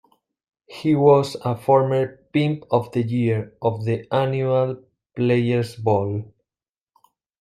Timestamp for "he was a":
0.65-1.55